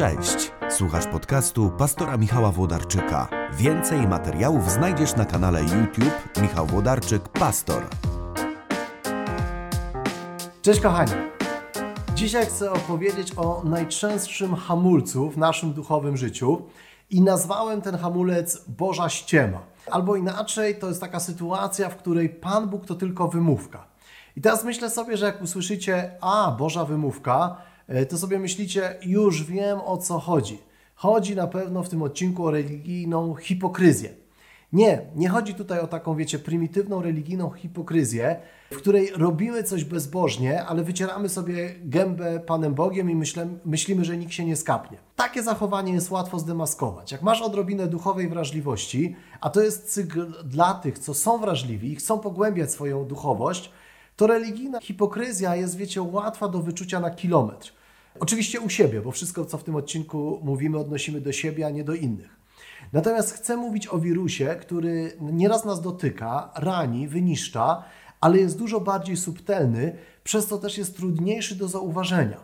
[0.00, 3.28] Cześć, słuchasz podcastu pastora Michała Włodarczyka.
[3.52, 7.82] Więcej materiałów znajdziesz na kanale YouTube Michał Włodarczyk Pastor.
[10.62, 11.12] Cześć kochani.
[12.14, 16.62] Dzisiaj chcę opowiedzieć o najczęstszym hamulcu w naszym duchowym życiu
[17.10, 19.58] i nazwałem ten hamulec Boża ściema.
[19.90, 23.86] Albo inaczej, to jest taka sytuacja, w której Pan Bóg to tylko wymówka.
[24.36, 27.56] I teraz myślę sobie, że jak usłyszycie, a Boża wymówka,
[28.08, 30.58] to sobie myślicie, już wiem o co chodzi.
[30.94, 34.10] Chodzi na pewno w tym odcinku o religijną hipokryzję.
[34.72, 38.36] Nie, nie chodzi tutaj o taką, wiecie, prymitywną religijną hipokryzję,
[38.70, 44.16] w której robimy coś bezbożnie, ale wycieramy sobie gębę Panem Bogiem i myślę, myślimy, że
[44.16, 44.98] nikt się nie skapnie.
[45.16, 47.12] Takie zachowanie jest łatwo zdemaskować.
[47.12, 51.96] Jak masz odrobinę duchowej wrażliwości, a to jest cykl dla tych, co są wrażliwi i
[51.96, 53.70] chcą pogłębiać swoją duchowość,
[54.16, 57.79] to religijna hipokryzja jest, wiecie, łatwa do wyczucia na kilometr.
[58.20, 61.84] Oczywiście u siebie, bo wszystko, co w tym odcinku mówimy, odnosimy do siebie, a nie
[61.84, 62.36] do innych.
[62.92, 67.84] Natomiast chcę mówić o wirusie, który nieraz nas dotyka, rani, wyniszcza,
[68.20, 72.40] ale jest dużo bardziej subtelny, przez co też jest trudniejszy do zauważenia.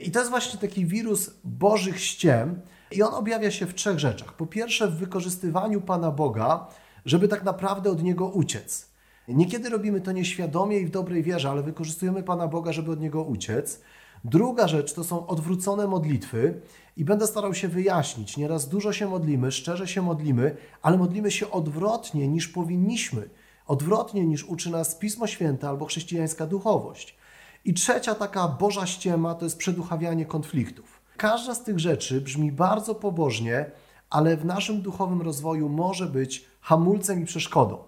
[0.00, 4.32] I to jest właśnie taki wirus Bożych ściem, i on objawia się w trzech rzeczach.
[4.32, 6.66] Po pierwsze, w wykorzystywaniu Pana Boga,
[7.04, 8.88] żeby tak naprawdę od niego uciec.
[9.28, 13.22] Niekiedy robimy to nieświadomie i w dobrej wierze, ale wykorzystujemy Pana Boga, żeby od niego
[13.22, 13.80] uciec.
[14.24, 16.60] Druga rzecz to są odwrócone modlitwy
[16.96, 18.36] i będę starał się wyjaśnić.
[18.36, 23.28] Nieraz dużo się modlimy, szczerze się modlimy, ale modlimy się odwrotnie niż powinniśmy,
[23.66, 27.18] odwrotnie niż uczy nas Pismo Święte albo chrześcijańska duchowość.
[27.64, 31.00] I trzecia taka Boża ściema to jest przeduchawianie konfliktów.
[31.16, 33.70] Każda z tych rzeczy brzmi bardzo pobożnie,
[34.10, 37.78] ale w naszym duchowym rozwoju może być hamulcem i przeszkodą.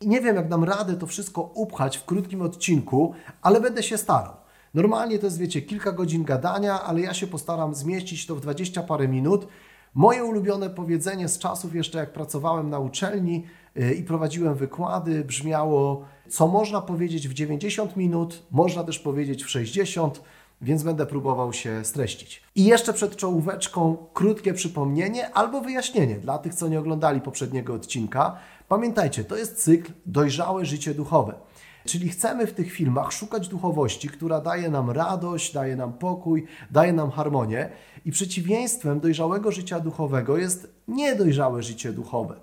[0.00, 3.98] I nie wiem, jak dam radę to wszystko upchać w krótkim odcinku, ale będę się
[3.98, 4.45] starał.
[4.76, 8.82] Normalnie to jest, wiecie, kilka godzin gadania, ale ja się postaram zmieścić to w 20
[8.82, 9.46] parę minut.
[9.94, 13.44] Moje ulubione powiedzenie z czasów jeszcze jak pracowałem na uczelni
[13.74, 19.50] yy, i prowadziłem wykłady brzmiało: Co można powiedzieć w 90 minut, można też powiedzieć w
[19.50, 20.22] 60,
[20.60, 22.42] więc będę próbował się streścić.
[22.54, 28.36] I jeszcze przed czołóweczką krótkie przypomnienie albo wyjaśnienie dla tych, co nie oglądali poprzedniego odcinka.
[28.68, 31.45] Pamiętajcie, to jest cykl Dojrzałe życie duchowe.
[31.86, 36.92] Czyli chcemy w tych filmach szukać duchowości, która daje nam radość, daje nam pokój, daje
[36.92, 37.68] nam harmonię.
[38.04, 42.36] I przeciwieństwem dojrzałego życia duchowego jest niedojrzałe życie duchowe.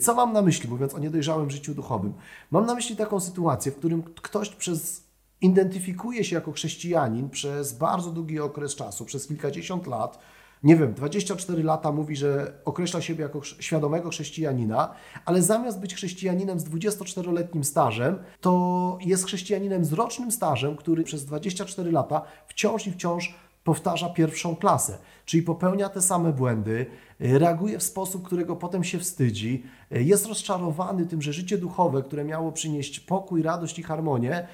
[0.00, 2.12] Co mam na myśli, mówiąc o niedojrzałym życiu duchowym?
[2.50, 8.10] Mam na myśli taką sytuację, w którym ktoś przez identyfikuje się jako chrześcijanin przez bardzo
[8.10, 10.18] długi okres czasu, przez kilkadziesiąt lat,
[10.62, 14.94] nie wiem, 24 lata mówi, że określa siebie jako świadomego chrześcijanina,
[15.24, 21.24] ale zamiast być chrześcijaninem z 24-letnim stażem, to jest chrześcijaninem z rocznym stażem, który przez
[21.24, 23.34] 24 lata wciąż i wciąż
[23.64, 26.86] powtarza pierwszą klasę, czyli popełnia te same błędy,
[27.20, 32.52] reaguje w sposób, którego potem się wstydzi, jest rozczarowany tym, że życie duchowe, które miało
[32.52, 34.46] przynieść pokój, radość i harmonię,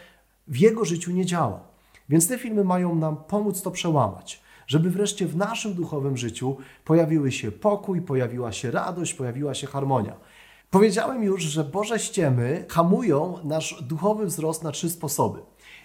[0.49, 1.61] w jego życiu nie działa.
[2.09, 7.33] Więc te filmy mają nam pomóc to przełamać żeby wreszcie w naszym duchowym życiu pojawiły
[7.33, 10.17] się pokój, pojawiła się radość, pojawiła się harmonia.
[10.71, 15.43] Powiedziałem już, że Boże ściemy hamują nasz duchowy wzrost na trzy sposoby.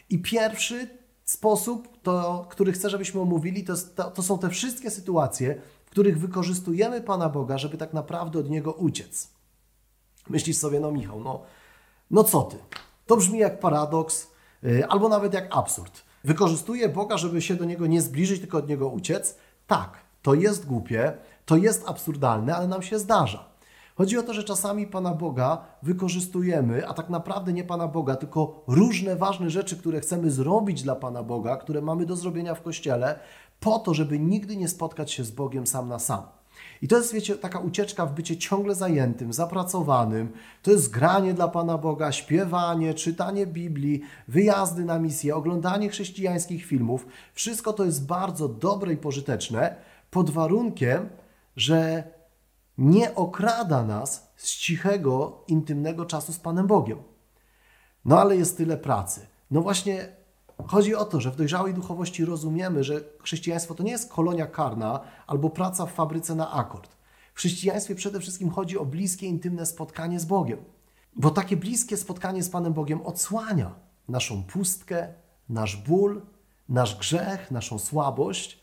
[0.10, 0.88] I pierwszy
[1.26, 6.20] sposób, to, który chcę, żebyśmy omówili, to, to, to są te wszystkie sytuacje, w których
[6.20, 9.32] wykorzystujemy Pana Boga, żeby tak naprawdę od Niego uciec.
[10.30, 11.42] Myślisz sobie, no Michał, no,
[12.12, 12.58] no co ty?
[13.06, 14.28] To brzmi jak paradoks,
[14.64, 16.04] yy, albo nawet jak absurd.
[16.24, 19.38] Wykorzystuje Boga, żeby się do Niego nie zbliżyć, tylko od Niego uciec?
[19.68, 21.14] Tak, to jest głupie,
[21.46, 23.46] to jest absurdalne, ale nam się zdarza.
[23.96, 28.64] Chodzi o to, że czasami Pana Boga wykorzystujemy, a tak naprawdę nie Pana Boga, tylko
[28.68, 33.20] różne ważne rzeczy, które chcemy zrobić dla Pana Boga, które mamy do zrobienia w Kościele,
[33.60, 36.22] po to, żeby nigdy nie spotkać się z Bogiem sam na sam.
[36.82, 40.32] I to jest, wiecie, taka ucieczka w bycie ciągle zajętym, zapracowanym.
[40.62, 47.08] To jest granie dla Pana Boga, śpiewanie, czytanie Biblii, wyjazdy na misję, oglądanie chrześcijańskich filmów.
[47.34, 49.76] Wszystko to jest bardzo dobre i pożyteczne,
[50.12, 51.10] pod warunkiem,
[51.56, 52.04] że
[52.78, 56.98] nie okrada nas z cichego, intymnego czasu z Panem Bogiem.
[58.06, 59.28] No ale jest tyle pracy.
[59.52, 60.21] No właśnie
[60.68, 65.00] Chodzi o to, że w dojrzałej duchowości rozumiemy, że chrześcijaństwo to nie jest kolonia karna
[65.28, 66.98] albo praca w fabryce na akord.
[67.34, 70.60] W chrześcijaństwie przede wszystkim chodzi o bliskie, intymne spotkanie z Bogiem.
[71.16, 73.76] Bo takie bliskie spotkanie z Panem Bogiem odsłania
[74.08, 75.14] naszą pustkę,
[75.50, 76.22] nasz ból,
[76.70, 78.62] nasz grzech, naszą słabość.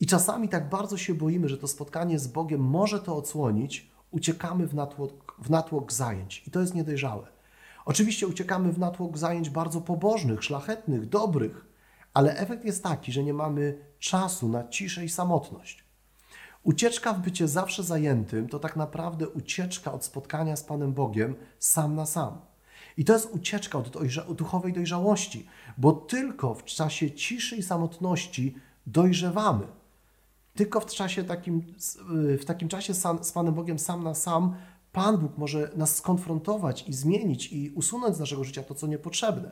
[0.00, 4.66] I czasami tak bardzo się boimy, że to spotkanie z Bogiem może to odsłonić, uciekamy
[4.66, 6.42] w natłok, w natłok zajęć.
[6.46, 7.26] I to jest niedojrzałe.
[7.90, 11.66] Oczywiście uciekamy w natłok zajęć bardzo pobożnych, szlachetnych, dobrych,
[12.14, 15.84] ale efekt jest taki, że nie mamy czasu na ciszę i samotność.
[16.62, 21.94] Ucieczka w bycie zawsze zajętym to tak naprawdę ucieczka od spotkania z Panem Bogiem sam
[21.94, 22.40] na sam.
[22.96, 25.46] I to jest ucieczka od dojrza- duchowej dojrzałości,
[25.78, 28.54] bo tylko w czasie ciszy i samotności
[28.86, 29.66] dojrzewamy.
[30.54, 31.74] Tylko w czasie takim,
[32.40, 34.54] w takim czasie sam, z Panem Bogiem sam na sam
[34.92, 39.50] Pan Bóg może nas skonfrontować i zmienić i usunąć z naszego życia to, co niepotrzebne.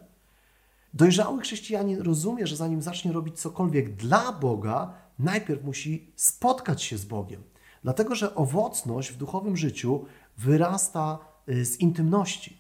[0.94, 7.05] Dojrzały chrześcijanin rozumie, że zanim zacznie robić cokolwiek dla Boga, najpierw musi spotkać się z
[7.05, 7.43] Bogiem.
[7.82, 10.05] Dlatego, że owocność w duchowym życiu
[10.38, 11.19] wyrasta
[11.49, 12.58] y, z intymności.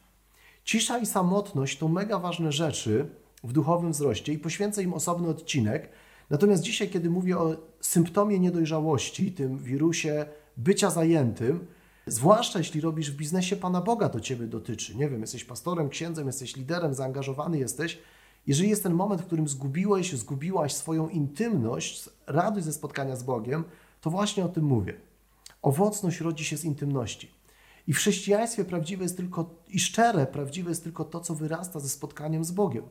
[0.64, 3.10] Cisza i samotność to mega ważne rzeczy
[3.44, 5.88] w duchowym wzroście i poświęcę im osobny odcinek.
[6.30, 10.26] Natomiast dzisiaj, kiedy mówię o symptomie niedojrzałości, tym wirusie
[10.56, 11.66] bycia zajętym,
[12.08, 14.96] zwłaszcza jeśli robisz w biznesie Pana Boga, to Ciebie dotyczy.
[14.96, 17.98] Nie wiem, jesteś pastorem, księdzem, jesteś liderem, zaangażowany jesteś.
[18.46, 23.64] Jeżeli jest ten moment, w którym zgubiłeś, zgubiłaś swoją intymność, radość ze spotkania z Bogiem,
[24.00, 24.94] to właśnie o tym mówię.
[25.62, 27.30] Owocność rodzi się z intymności.
[27.86, 31.88] I w chrześcijaństwie prawdziwe jest tylko, i szczere prawdziwe jest tylko to, co wyrasta ze
[31.88, 32.84] spotkaniem z Bogiem.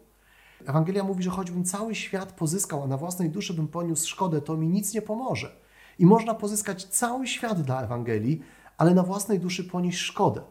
[0.66, 4.58] Ewangelia mówi, że choćbym cały świat pozyskał, a na własnej duszy bym poniósł szkodę, to
[4.58, 5.56] mi nic nie pomoże.
[6.00, 8.42] I można pozyskać cały świat dla Ewangelii,
[8.78, 10.42] ale na własnej duszy ponieść szkodę.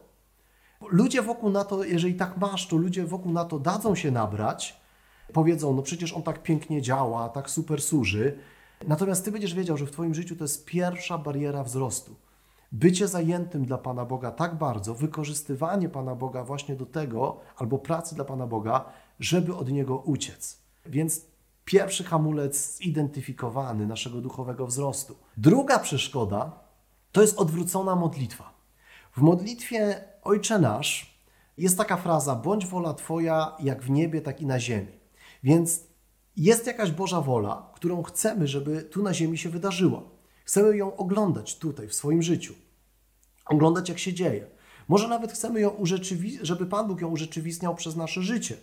[0.90, 4.81] Ludzie wokół na to, jeżeli tak masz, to ludzie wokół na to dadzą się nabrać,
[5.32, 8.38] powiedzą, no przecież on tak pięknie działa, tak super służy.
[8.88, 12.14] Natomiast ty będziesz wiedział, że w twoim życiu to jest pierwsza bariera wzrostu.
[12.73, 18.14] Bycie zajętym dla Pana Boga tak bardzo, wykorzystywanie Pana Boga właśnie do tego, albo pracy
[18.14, 18.84] dla Pana Boga,
[19.20, 20.58] żeby od Niego uciec.
[20.87, 21.26] Więc
[21.64, 25.17] pierwszy hamulec zidentyfikowany naszego duchowego wzrostu.
[25.37, 26.65] Druga przeszkoda
[27.16, 28.54] to jest odwrócona modlitwa.
[29.12, 31.20] W modlitwie Ojcze Nasz
[31.58, 34.92] jest taka fraza: bądź wola Twoja jak w niebie, tak i na ziemi.
[35.42, 35.80] Więc
[36.36, 40.02] jest jakaś Boża wola, którą chcemy, żeby tu na ziemi się wydarzyła.
[40.44, 42.54] Chcemy ją oglądać tutaj, w swoim życiu.
[43.46, 44.46] Oglądać, jak się dzieje.
[44.88, 48.56] Może nawet chcemy ją urzeczywistnić, żeby Pan Bóg ją urzeczywistniał przez nasze życie.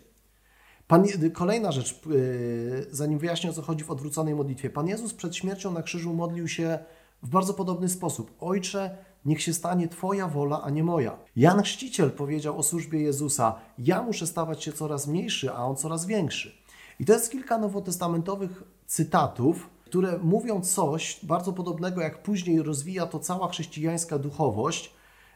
[0.88, 4.69] Pan, kolejna rzecz, yy, zanim wyjaśnię o co chodzi w odwróconej modlitwie.
[4.69, 6.79] Pan Jezus przed śmiercią na krzyżu modlił się
[7.23, 8.31] w bardzo podobny sposób.
[8.39, 11.17] Ojcze, niech się stanie Twoja wola, a nie moja.
[11.35, 16.05] Jan Chrzciciel powiedział o służbie Jezusa: Ja muszę stawać się coraz mniejszy, a on coraz
[16.05, 16.57] większy.
[16.99, 23.19] I to jest kilka nowotestamentowych cytatów, które mówią coś bardzo podobnego, jak później rozwija to
[23.19, 24.93] cała chrześcijańska duchowość,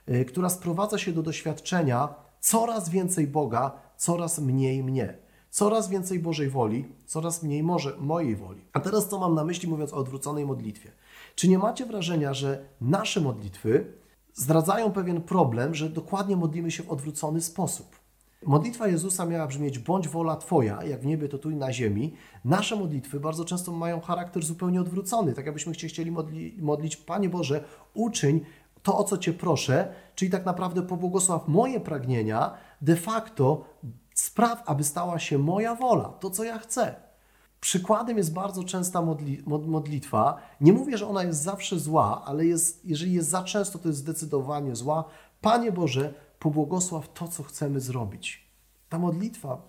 [0.08, 2.10] yy, która sprowadza się do doświadczenia
[2.40, 5.18] coraz więcej Boga, coraz mniej mnie.
[5.50, 8.62] Coraz więcej Bożej woli, coraz mniej może mojej woli.
[8.74, 10.92] A teraz co mam na myśli, mówiąc o odwróconej modlitwie?
[11.38, 13.94] Czy nie macie wrażenia, że nasze modlitwy
[14.34, 18.00] zdradzają pewien problem, że dokładnie modlimy się w odwrócony sposób?
[18.46, 22.14] Modlitwa Jezusa miała brzmieć: bądź wola Twoja, jak w niebie, to tu i na ziemi.
[22.46, 27.64] Nasze modlitwy bardzo często mają charakter zupełnie odwrócony, tak jakbyśmy chcieli modli, modlić: Panie Boże,
[27.94, 28.42] uczyń
[28.84, 33.66] to, o co Cię proszę, czyli tak naprawdę pobłogosław moje pragnienia, de facto
[34.16, 37.07] spraw, aby stała się moja wola, to, co ja chcę.
[37.60, 40.38] Przykładem jest bardzo częsta modli modlitwa.
[40.62, 44.00] Nie mówię, że ona jest zawsze zła, ale jest, jeżeli jest za często, to jest
[44.00, 45.04] zdecydowanie zła.
[45.42, 48.48] Panie Boże, pobłogosław to, co chcemy zrobić.
[48.90, 49.62] Ta modlitwa,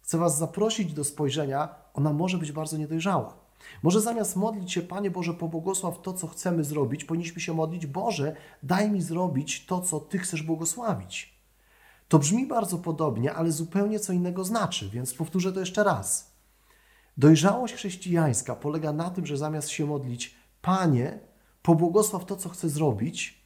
[0.00, 3.36] chcę Was zaprosić do spojrzenia, ona może być bardzo niedojrzała.
[3.82, 8.36] Może zamiast modlić się, Panie Boże, pobłogosław to, co chcemy zrobić, powinniśmy się modlić, Boże,
[8.62, 11.36] daj mi zrobić to, co Ty chcesz błogosławić.
[12.08, 16.35] To brzmi bardzo podobnie, ale zupełnie co innego znaczy, więc powtórzę to jeszcze raz.
[17.18, 21.18] Dojrzałość chrześcijańska polega na tym, że zamiast się modlić, Panie,
[21.62, 23.42] pobłogosław to, co chcę zrobić,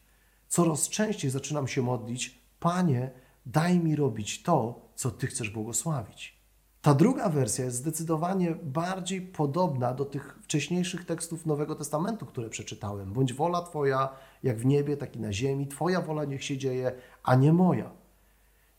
[0.48, 3.10] coraz częściej zaczynam się modlić, Panie,
[3.46, 6.40] daj mi robić to, co Ty chcesz błogosławić.
[6.82, 13.12] Ta druga wersja jest zdecydowanie bardziej podobna do tych wcześniejszych tekstów Nowego Testamentu, które przeczytałem.
[13.12, 14.08] Bądź wola Twoja,
[14.42, 15.66] jak w niebie, tak i na ziemi.
[15.66, 17.90] Twoja wola niech się dzieje, a nie moja.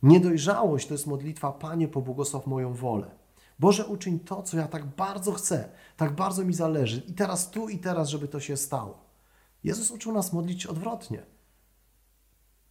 [0.04, 3.21] Niedojrzałość to jest modlitwa, Panie, pobłogosław moją wolę.
[3.62, 7.70] Boże, uczyń to, co ja tak bardzo chcę, tak bardzo mi zależy i teraz tu
[7.70, 8.98] i teraz, żeby to się stało.
[9.64, 11.26] Jezus uczył nas modlić odwrotnie.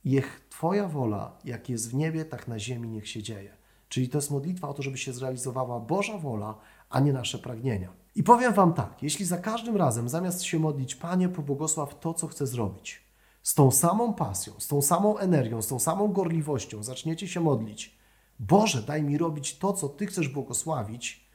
[0.04, 3.56] Niech Twoja wola, jak jest w niebie, tak na ziemi niech się dzieje.
[3.88, 6.54] Czyli to jest modlitwa o to, żeby się zrealizowała Boża wola,
[6.88, 7.92] a nie nasze pragnienia.
[8.14, 12.26] I powiem Wam tak, jeśli za każdym razem zamiast się modlić, Panie, pobłogosław to, co
[12.26, 13.02] chcę zrobić,
[13.42, 17.99] z tą samą pasją, z tą samą energią, z tą samą gorliwością zaczniecie się modlić,
[18.40, 21.30] Boże, daj mi robić to, co Ty chcesz błogosławić,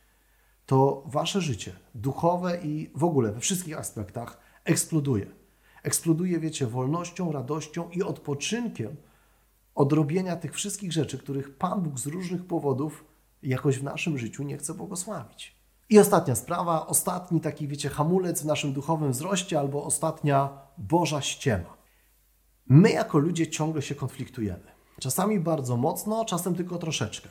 [0.66, 5.26] to Wasze życie duchowe i w ogóle we wszystkich aspektach eksploduje.
[5.84, 8.96] Eksploduje, wiecie, wolnością, radością i odpoczynkiem
[9.76, 13.06] od robienia tych wszystkich rzeczy, których Pan Bóg z różnych powodów
[13.44, 15.56] jakoś w naszym życiu nie chce błogosławić.
[15.90, 21.78] I ostatnia sprawa, ostatni taki, wiecie, hamulec w naszym duchowym wzroście albo ostatnia Boża ściema.
[22.68, 24.75] My jako ludzie ciągle się konfliktujemy.
[25.00, 27.30] Czasami bardzo mocno, czasem tylko troszeczkę.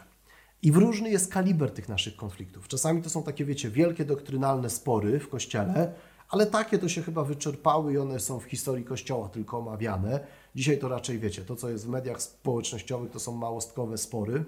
[0.62, 2.68] I w różny jest kaliber tych naszych konfliktów.
[2.68, 5.92] Czasami to są takie, wiecie, wielkie doktrynalne spory w kościele,
[6.28, 10.20] ale takie to się chyba wyczerpały i one są w historii kościoła tylko omawiane.
[10.54, 14.44] Dzisiaj to raczej wiecie, to co jest w mediach społecznościowych to są małostkowe spory.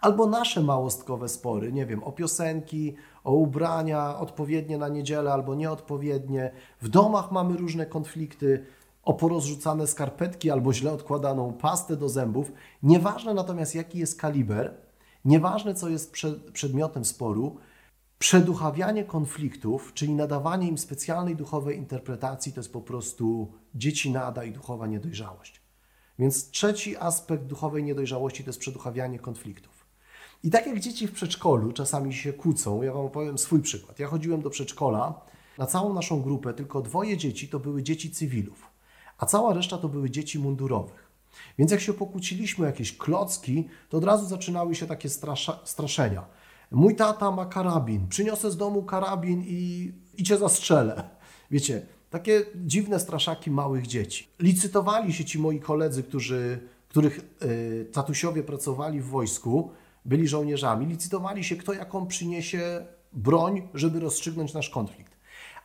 [0.00, 6.50] Albo nasze małostkowe spory, nie wiem, o piosenki, o ubrania odpowiednie na niedzielę albo nieodpowiednie.
[6.82, 8.66] W domach mamy różne konflikty,
[9.02, 12.52] o porozrzucane skarpetki albo źle odkładaną pastę do zębów.
[12.82, 14.74] Nieważne natomiast jaki jest kaliber,
[15.24, 16.12] nieważne co jest
[16.52, 17.56] przedmiotem sporu,
[18.20, 24.52] Przeduchawianie konfliktów, czyli nadawanie im specjalnej duchowej interpretacji, to jest po prostu dzieci nada i
[24.52, 25.60] duchowa niedojrzałość.
[26.18, 29.86] Więc trzeci aspekt duchowej niedojrzałości to jest przeduchawianie konfliktów.
[30.42, 33.98] I tak jak dzieci w przedszkolu czasami się kłócą, ja Wam opowiem swój przykład.
[33.98, 35.20] Ja chodziłem do przedszkola,
[35.58, 38.69] na całą naszą grupę tylko dwoje dzieci to były dzieci cywilów,
[39.20, 41.10] a cała reszta to były dzieci mundurowych.
[41.58, 46.24] Więc jak się pokłóciliśmy jakieś klocki, to od razu zaczynały się takie strasza, straszenia
[46.70, 51.02] Mój tata ma karabin, przyniosę z domu karabin i, i cię zastrzelę.
[51.50, 54.28] Wiecie, takie dziwne straszaki małych dzieci.
[54.38, 59.70] Licytowali się ci moi koledzy, którzy, których y, tatusiowie pracowali w wojsku,
[60.04, 65.09] byli żołnierzami, licytowali się, kto jaką przyniesie broń, żeby rozstrzygnąć nasz konflikt.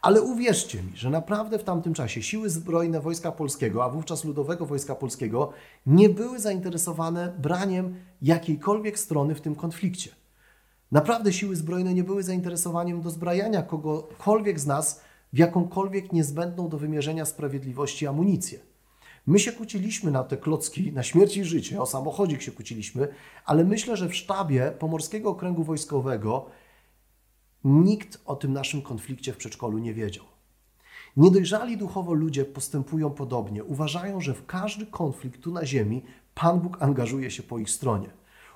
[0.01, 4.65] Ale uwierzcie mi, że naprawdę w tamtym czasie siły zbrojne Wojska Polskiego, a wówczas Ludowego
[4.65, 5.53] Wojska Polskiego,
[5.85, 10.11] nie były zainteresowane braniem jakiejkolwiek strony w tym konflikcie.
[10.91, 15.01] Naprawdę siły zbrojne nie były zainteresowaniem do zbrajania kogokolwiek z nas
[15.33, 18.59] w jakąkolwiek niezbędną do wymierzenia sprawiedliwości amunicję.
[19.27, 23.07] My się kłóciliśmy na te klocki, na śmierć i życie, o samochodzik się kłóciliśmy,
[23.45, 26.45] ale myślę, że w sztabie Pomorskiego Okręgu Wojskowego
[27.65, 30.25] nikt o tym naszym konflikcie w przedszkolu nie wiedział.
[31.17, 33.63] Niedojrzali duchowo ludzie postępują podobnie.
[33.63, 36.03] Uważają, że w każdy konflikt tu na ziemi
[36.35, 38.09] Pan Bóg angażuje się po ich stronie.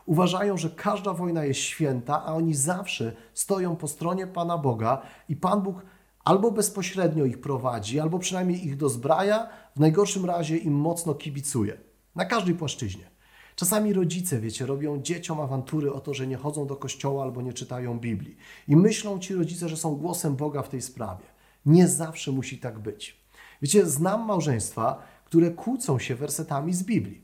[0.06, 5.36] Uważają, że każda wojna jest święta, a oni zawsze stoją po stronie Pana Boga i
[5.36, 5.86] Pan Bóg
[6.24, 11.78] albo bezpośrednio ich prowadzi, albo przynajmniej ich dozbraja, w najgorszym razie im mocno kibicuje.
[12.16, 13.19] Na każdej płaszczyźnie.
[13.60, 17.54] Czasami rodzice, wiecie, robią dzieciom awantury o to, że nie chodzą do kościoła albo nie
[17.54, 18.38] czytają Biblii.
[18.68, 21.26] I myślą ci rodzice, że są głosem Boga w tej sprawie.
[21.66, 23.20] Nie zawsze musi tak być.
[23.62, 27.22] Wiecie, znam małżeństwa, które kłócą się wersetami z Biblii.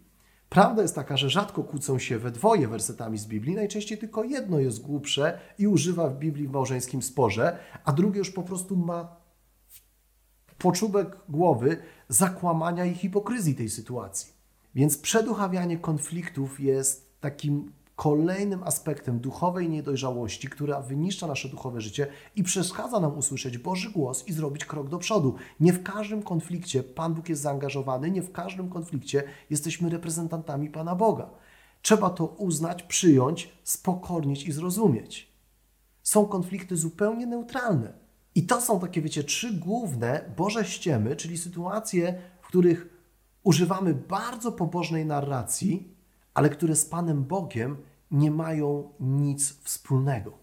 [0.50, 4.60] Prawda jest taka, że rzadko kłócą się we dwoje wersetami z Biblii, najczęściej tylko jedno
[4.60, 9.16] jest głupsze i używa w Biblii w małżeńskim sporze, a drugie już po prostu ma
[10.58, 11.78] poczubek głowy
[12.10, 14.35] zakłamania i hipokryzji tej sytuacji.
[14.76, 22.44] Więc przeduchawianie konfliktów jest takim kolejnym aspektem duchowej niedojrzałości, która wyniszcza nasze duchowe życie i
[22.44, 25.36] przeszkadza nam usłyszeć Boży głos i zrobić krok do przodu.
[25.60, 30.96] Nie w każdym konflikcie Pan Bóg jest zaangażowany, nie w każdym konflikcie jesteśmy reprezentantami Pana
[30.96, 31.30] Boga.
[31.82, 35.36] Trzeba to uznać, przyjąć, spokornić i zrozumieć.
[36.04, 37.94] Są konflikty zupełnie neutralne.
[38.36, 42.95] I to są takie, wiecie, trzy główne Boże ściemy, czyli sytuacje, w których
[43.46, 45.96] używamy bardzo pobożnej narracji,
[46.34, 47.78] ale które z Panem Bogiem
[48.12, 50.38] nie mają nic wspólnego.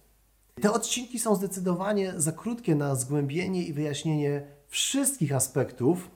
[0.61, 6.11] Te odcinki są zdecydowanie za krótkie na zgłębienie i wyjaśnienie wszystkich aspektów,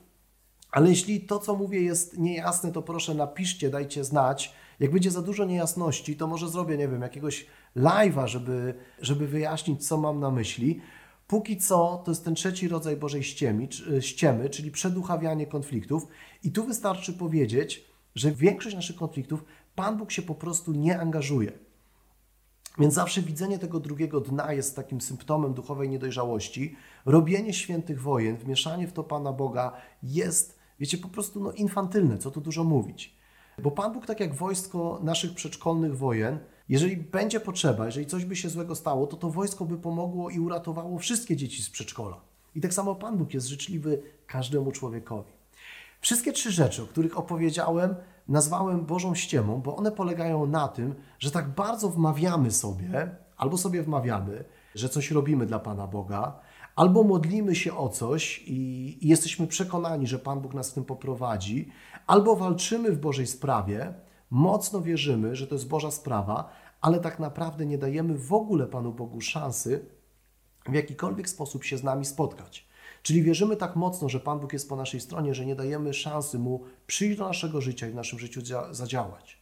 [0.71, 4.53] ale jeśli to, co mówię, jest niejasne, to proszę napiszcie, dajcie znać.
[4.79, 7.45] Jak będzie za dużo niejasności, to może zrobię, nie wiem, jakiegoś
[7.77, 10.81] live'a, żeby, żeby wyjaśnić, co mam na myśli.
[11.27, 13.67] Póki co to jest ten trzeci rodzaj Bożej ściemy,
[13.99, 16.07] ściemy, czyli przeduchawianie konfliktów.
[16.43, 21.51] I tu wystarczy powiedzieć, że większość naszych konfliktów Pan Bóg się po prostu nie angażuje.
[22.79, 26.75] Więc zawsze widzenie tego drugiego dna jest takim symptomem duchowej niedojrzałości.
[27.05, 29.71] Robienie świętych wojen, wmieszanie w to Pana Boga
[30.03, 33.17] jest, wiecie, po prostu no, infantylne, co tu dużo mówić.
[33.63, 38.35] Bo Pan Bóg, tak jak wojsko naszych przedszkolnych wojen, jeżeli będzie potrzeba, jeżeli coś by
[38.35, 42.17] się złego stało, to to wojsko by pomogło i uratowało wszystkie dzieci z przedszkola.
[42.55, 45.31] I tak samo Pan Bóg jest życzliwy każdemu człowiekowi.
[46.01, 47.95] Wszystkie trzy rzeczy, o których opowiedziałem,
[48.27, 53.83] nazwałem Bożą ściemą, bo one polegają na tym, że tak bardzo wmawiamy sobie, albo sobie
[53.83, 54.43] wmawiamy,
[54.75, 56.39] że coś robimy dla Pana Boga,
[56.75, 61.71] albo modlimy się o coś i, jesteśmy przekonani, że Pan Bóg nas w tym poprowadzi,
[62.07, 63.93] albo walczymy w Bożej sprawie,
[64.29, 66.49] mocno wierzymy, że to jest Boża sprawa,
[66.81, 69.85] ale tak naprawdę nie dajemy w ogóle Panu Bogu szansy
[70.65, 72.67] w jakikolwiek sposób się z nami spotkać.
[73.03, 76.39] Czyli wierzymy tak mocno, że Pan Bóg jest po naszej stronie, że nie dajemy szansy
[76.39, 78.41] Mu przyjść do naszego życia i w naszym życiu
[78.71, 79.37] zadziałać.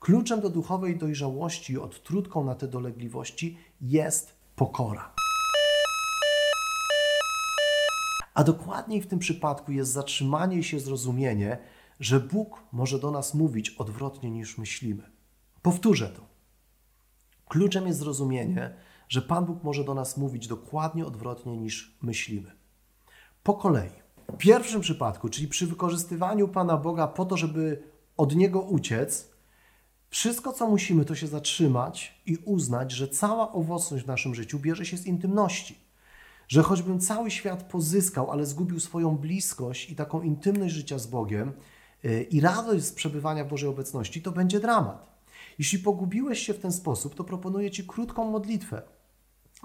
[0.00, 5.14] Kluczem do duchowej dojrzałości, odtrutką na te dolegliwości jest pokora.
[8.34, 11.58] A dokładniej w tym przypadku jest zatrzymanie się, zrozumienie,
[12.00, 15.10] że Bóg może do nas mówić odwrotnie niż myślimy.
[15.62, 16.22] Powtórzę to.
[17.48, 18.74] Kluczem jest zrozumienie,
[19.08, 22.52] że Pan Bóg może do nas mówić dokładnie odwrotnie niż myślimy.
[23.42, 23.90] Po kolei.
[24.28, 27.82] W pierwszym przypadku, czyli przy wykorzystywaniu Pana Boga po to, żeby
[28.16, 29.30] od Niego uciec,
[30.10, 34.86] wszystko co musimy to się zatrzymać i uznać, że cała owocność w naszym życiu bierze
[34.86, 35.78] się z intymności.
[36.48, 41.52] Że choćbym cały świat pozyskał, ale zgubił swoją bliskość i taką intymność życia z Bogiem
[42.30, 45.10] i radość z przebywania w Bożej obecności, to będzie dramat.
[45.58, 48.82] Jeśli pogubiłeś się w ten sposób, to proponuję Ci krótką modlitwę.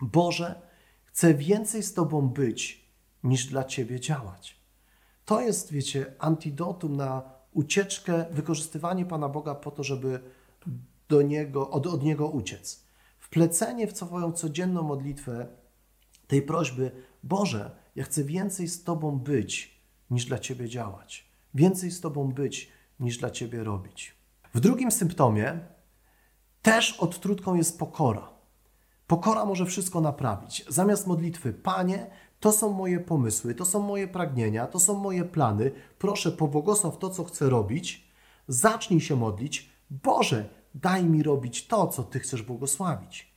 [0.01, 0.61] Boże,
[1.05, 2.89] chcę więcej z Tobą być,
[3.23, 4.59] niż dla Ciebie działać.
[5.25, 10.19] To jest, wiecie, antidotum na ucieczkę, wykorzystywanie Pana Boga po to, żeby
[11.09, 12.85] do niego, od, od Niego uciec.
[13.19, 15.47] Wplecenie w Twoją codzienną modlitwę
[16.27, 16.91] tej prośby,
[17.23, 21.24] Boże, ja chcę więcej z Tobą być, niż dla Ciebie działać.
[21.55, 24.15] Więcej z Tobą być, niż dla Ciebie robić.
[24.53, 25.59] W drugim symptomie
[26.61, 28.29] też odtrutką jest pokora.
[29.07, 30.65] Pokora może wszystko naprawić.
[30.69, 32.07] Zamiast modlitwy, Panie,
[32.39, 35.71] to są moje pomysły, to są moje pragnienia, to są moje plany.
[35.99, 38.11] Proszę, pobłogosław to, co chcę robić.
[38.47, 39.69] Zacznij się modlić.
[39.89, 43.35] Boże, daj mi robić to, co Ty chcesz błogosławić.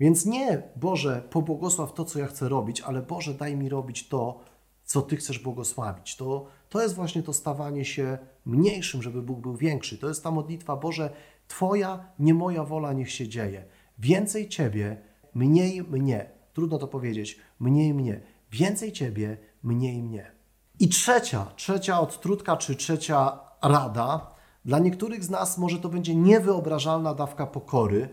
[0.00, 4.40] Więc nie, Boże, pobłogosław to, co ja chcę robić, ale Boże, daj mi robić to,
[4.84, 6.16] co Ty chcesz błogosławić.
[6.16, 9.98] To, to jest właśnie to stawanie się mniejszym, żeby Bóg był większy.
[9.98, 11.10] To jest ta modlitwa, Boże,
[11.48, 13.64] Twoja, nie moja wola niech się dzieje.
[13.98, 15.02] Więcej Ciebie,
[15.34, 16.30] mniej mnie.
[16.52, 17.38] Trudno to powiedzieć.
[17.60, 18.20] Mniej mnie.
[18.50, 20.32] Więcej Ciebie, mniej mnie.
[20.80, 24.34] I trzecia, trzecia odtrutka, czy trzecia rada.
[24.64, 28.08] Dla niektórych z nas może to będzie niewyobrażalna dawka pokory,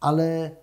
[0.00, 0.56] ale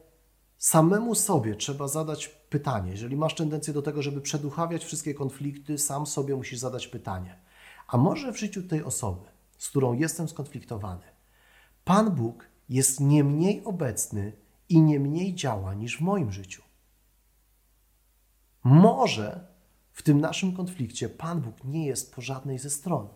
[0.58, 2.92] samemu sobie trzeba zadać pytanie.
[2.92, 7.40] Jeżeli masz tendencję do tego, żeby przeduchawiać wszystkie konflikty, sam sobie musisz zadać pytanie.
[7.88, 11.04] A może w życiu tej osoby, z którą jestem skonfliktowany,
[11.86, 14.34] Pan Bóg jest nie mniej obecny
[14.70, 16.64] i nie mniej działa niż w moim życiu.
[18.64, 19.48] Może
[19.92, 23.08] w tym naszym konflikcie Pan Bóg nie jest po żadnej ze stron.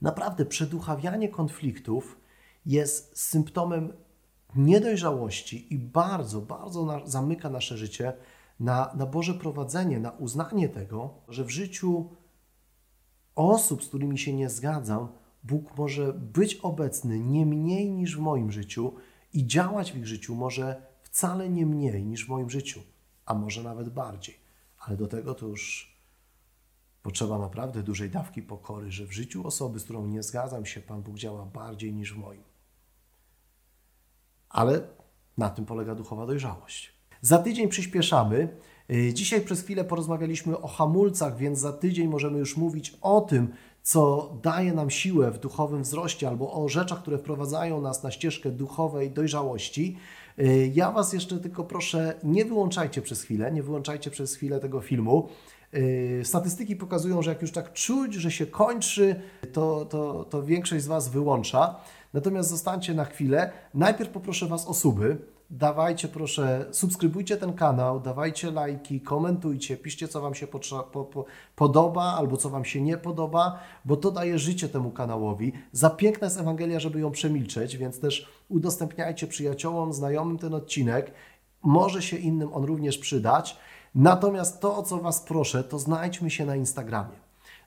[0.00, 2.20] Naprawdę, przeduchawianie konfliktów
[2.66, 3.92] jest symptomem
[4.56, 8.12] niedojrzałości i bardzo, bardzo na, zamyka nasze życie
[8.60, 12.10] na, na Boże prowadzenie, na uznanie tego, że w życiu
[13.34, 15.08] osób, z którymi się nie zgadzam,
[15.42, 18.94] Bóg może być obecny nie mniej niż w moim życiu
[19.32, 22.80] i działać w ich życiu może wcale nie mniej niż w moim życiu,
[23.26, 24.40] a może nawet bardziej.
[24.78, 25.94] Ale do tego to już
[27.02, 31.02] potrzeba naprawdę dużej dawki pokory, że w życiu osoby, z którą nie zgadzam się, Pan
[31.02, 32.42] Bóg działa bardziej niż w moim.
[34.48, 34.88] Ale
[35.38, 36.99] na tym polega duchowa dojrzałość.
[37.22, 38.48] Za tydzień przyspieszamy.
[38.90, 43.48] Y, dzisiaj przez chwilę porozmawialiśmy o hamulcach, więc za tydzień możemy już mówić o tym,
[43.82, 48.50] co daje nam siłę w duchowym wzroście, albo o rzeczach, które wprowadzają nas na ścieżkę
[48.50, 49.96] duchowej dojrzałości.
[50.38, 54.80] Y, ja Was jeszcze tylko proszę, nie wyłączajcie przez chwilę, nie wyłączajcie przez chwilę tego
[54.80, 55.28] filmu.
[55.74, 59.20] Y, statystyki pokazują, że jak już tak czuć, że się kończy,
[59.52, 61.80] to, to, to większość z Was wyłącza.
[62.14, 63.52] Natomiast zostańcie na chwilę.
[63.74, 65.18] Najpierw poproszę Was o suby
[65.50, 70.58] dawajcie proszę, subskrybujcie ten kanał, dawajcie lajki, komentujcie, piszcie co Wam się po,
[71.04, 71.24] po,
[71.56, 75.52] podoba albo co Wam się nie podoba, bo to daje życie temu kanałowi.
[75.72, 81.12] Za piękna jest Ewangelia, żeby ją przemilczeć, więc też udostępniajcie przyjaciołom, znajomym ten odcinek.
[81.62, 83.56] Może się innym on również przydać.
[83.94, 87.16] Natomiast to, o co Was proszę, to znajdźmy się na Instagramie.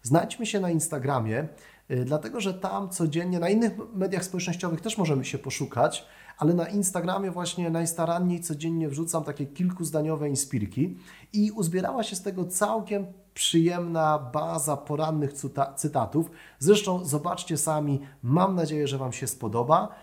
[0.01, 1.47] Znajdźmy się na Instagramie,
[1.89, 6.05] yy, dlatego że tam codziennie, na innych mediach społecznościowych też możemy się poszukać,
[6.37, 10.97] ale na Instagramie właśnie najstaranniej codziennie wrzucam takie kilkuzdaniowe inspirki
[11.33, 15.33] i uzbierała się z tego całkiem przyjemna baza porannych
[15.75, 16.31] cytatów.
[16.59, 19.95] Zresztą zobaczcie sami, mam nadzieję, że Wam się spodoba.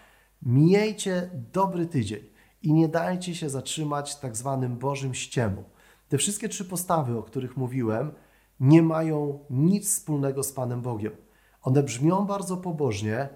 [0.42, 2.20] Miejcie dobry tydzień
[2.62, 5.64] i nie dajcie się zatrzymać tak zwanym Bożym ściemu.
[6.08, 8.12] Te wszystkie trzy postawy, o których mówiłem,
[8.60, 11.12] nie mają nic wspólnego z Panem Bogiem.
[11.62, 13.28] One brzmią bardzo pobożnie,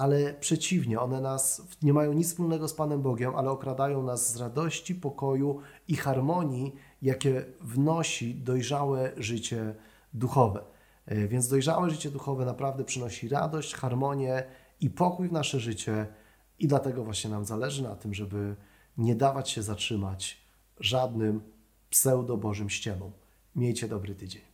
[0.00, 4.36] ale przeciwnie, one nas nie mają nic wspólnego z Panem Bogiem, ale okradają nas z
[4.36, 9.74] radości, pokoju i harmonii, jakie wnosi dojrzałe życie
[10.14, 10.64] duchowe.
[11.06, 14.42] E, więc dojrzałe życie duchowe naprawdę przynosi radość, harmonię
[14.80, 16.06] i pokój w nasze życie,
[16.58, 18.56] i dlatego właśnie nam zależy na tym, żeby
[18.98, 20.40] nie dawać się zatrzymać
[20.80, 21.40] żadnym
[21.90, 23.12] pseudo-bożym ściemom.
[23.56, 24.49] Miejcie dobry tydzień.